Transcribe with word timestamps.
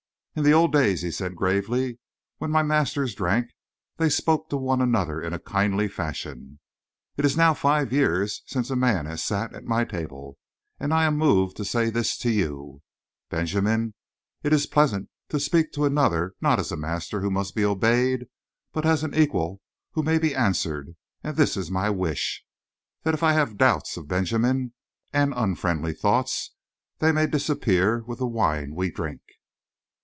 "In 0.33 0.43
the 0.43 0.53
old 0.53 0.71
days," 0.71 1.01
he 1.01 1.11
said 1.11 1.35
gravely, 1.35 1.99
"when 2.37 2.51
my 2.51 2.63
masters 2.63 3.13
drank 3.13 3.47
they 3.97 4.07
spoke 4.09 4.47
to 4.49 4.55
one 4.55 4.79
another 4.81 5.21
in 5.21 5.33
a 5.33 5.39
kindly 5.39 5.89
fashion. 5.89 6.59
It 7.17 7.25
is 7.25 7.35
now 7.35 7.53
five 7.53 7.91
years 7.91 8.41
since 8.45 8.69
a 8.69 8.77
man 8.77 9.07
has 9.07 9.21
sat 9.21 9.53
at 9.53 9.65
my 9.65 9.83
table, 9.83 10.37
and 10.79 10.93
I 10.93 11.03
am 11.03 11.17
moved 11.17 11.57
to 11.57 11.65
say 11.65 11.89
this 11.89 12.17
to 12.19 12.31
you, 12.31 12.81
Benjamin: 13.29 13.93
it 14.41 14.53
is 14.53 14.67
pleasant 14.67 15.09
to 15.27 15.37
speak 15.37 15.73
to 15.73 15.83
another 15.83 16.33
not 16.39 16.59
as 16.61 16.71
a 16.71 16.77
master 16.77 17.19
who 17.19 17.29
must 17.29 17.53
be 17.53 17.65
obeyed, 17.65 18.27
but 18.71 18.85
as 18.85 19.03
an 19.03 19.13
equal 19.13 19.59
who 19.91 20.01
may 20.01 20.17
be 20.17 20.33
answered, 20.33 20.95
and 21.25 21.35
this 21.35 21.57
is 21.57 21.69
my 21.69 21.89
wish, 21.89 22.45
that 23.03 23.13
if 23.13 23.21
I 23.21 23.33
have 23.33 23.57
doubts 23.57 23.97
of 23.97 24.07
Benjamin, 24.07 24.71
and 25.11 25.33
unfriendly 25.35 25.91
thoughts, 25.93 26.51
they 26.99 27.11
may 27.11 27.27
disappear 27.27 28.03
with 28.03 28.19
the 28.19 28.27
wine 28.27 28.73
we 28.75 28.89
drink." 28.89 29.19